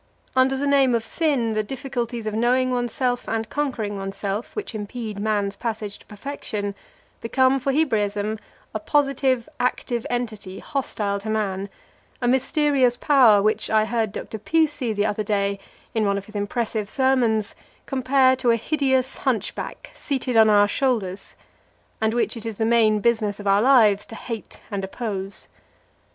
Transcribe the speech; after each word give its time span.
Under 0.35 0.57
the 0.57 0.65
name 0.65 0.95
of 0.95 1.05
sin, 1.05 1.53
the 1.53 1.61
difficulties 1.61 2.25
of 2.25 2.33
knowing 2.33 2.71
oneself 2.71 3.27
and 3.29 3.47
conquering 3.47 3.97
oneself 3.97 4.55
which 4.55 4.73
impede 4.73 5.19
man's 5.19 5.55
passage 5.55 5.99
to 5.99 6.07
perfection, 6.07 6.73
become, 7.21 7.59
for 7.59 7.71
Hebraism, 7.71 8.39
a 8.73 8.79
positive, 8.79 9.47
active 9.59 10.07
entity 10.09 10.57
hostile 10.57 11.19
to 11.19 11.29
man, 11.29 11.69
a 12.19 12.27
mysterious 12.27 12.97
power 12.97 13.43
which 13.43 13.69
I 13.69 13.85
heard 13.85 14.11
Dr. 14.11 14.39
Pusey 14.39 14.91
the 14.91 15.05
other 15.05 15.21
day, 15.23 15.59
in 15.93 16.07
one 16.07 16.17
of 16.17 16.25
his 16.25 16.35
impressive 16.35 16.89
sermons, 16.89 17.53
compare 17.85 18.35
to 18.37 18.49
a 18.49 18.55
hideous 18.55 19.17
hunchback 19.17 19.91
seated 19.93 20.35
on 20.35 20.49
our 20.49 20.67
shoulders, 20.67 21.35
and 22.01 22.15
which 22.15 22.35
it 22.35 22.47
is 22.47 22.57
the 22.57 22.65
main 22.65 23.01
business 23.01 23.39
of 23.39 23.45
our 23.45 23.61
lives 23.61 24.07
to 24.07 24.15
hate 24.15 24.61
and 24.71 24.83
oppose. 24.83 25.47